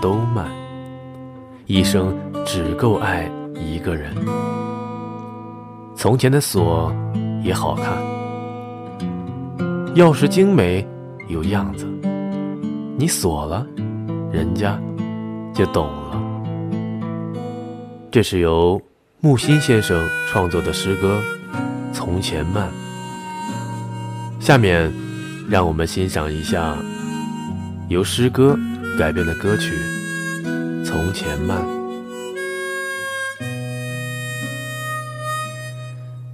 [0.00, 0.48] 都慢，
[1.66, 4.14] 一生只够爱一个人。
[5.94, 6.92] 从前的锁
[7.42, 7.86] 也好看，
[9.94, 10.86] 钥匙精美。
[11.28, 11.86] 有样子，
[12.96, 13.64] 你锁了，
[14.32, 14.76] 人家
[15.54, 16.20] 就懂了。
[18.10, 18.82] 这是由
[19.20, 21.20] 木心先生创作的诗歌
[21.92, 22.68] 《从前慢》。
[24.44, 24.92] 下面，
[25.48, 26.76] 让我们欣赏一下
[27.88, 28.58] 由诗歌
[28.98, 29.72] 改编的歌曲
[30.90, 31.62] 《从前慢》。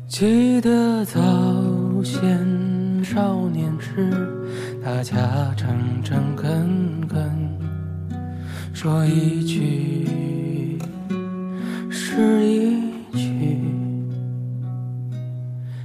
[0.08, 1.20] 记得早
[2.02, 4.10] 先少年时。
[4.82, 7.58] 大家诚诚恳恳，
[8.72, 10.78] 说一句
[11.90, 12.80] 是一
[13.12, 13.60] 句。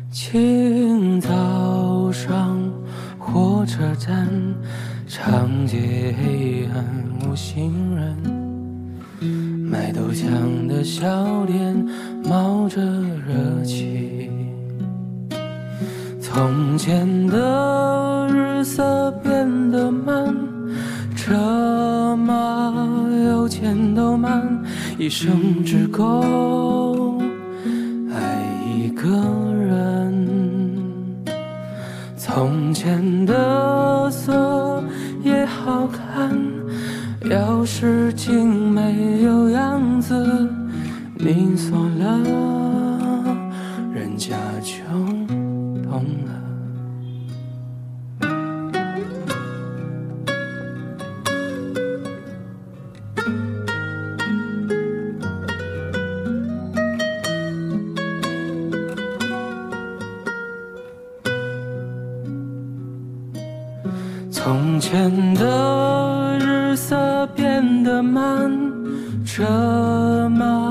[0.10, 2.58] 清早上
[3.20, 4.30] 火车站，
[5.08, 6.86] 长街黑暗
[7.28, 7.74] 无行，
[10.22, 11.86] 卖豆浆的笑脸
[12.24, 14.30] 冒着热气。
[16.22, 20.34] 从前的日色变得慢，
[21.16, 22.72] 车马
[23.26, 24.64] 邮件都慢，
[24.98, 27.22] 一生只够
[28.14, 28.42] 爱
[28.78, 30.28] 一个人。
[32.16, 34.82] 从前的锁
[35.24, 36.32] 也好看，
[37.26, 38.61] 钥匙精美有样子，
[41.24, 42.18] 你锁了，
[43.94, 44.74] 人家就
[45.84, 46.32] 懂了。
[64.32, 68.52] 从前的日色变得慢，
[69.24, 70.71] 车马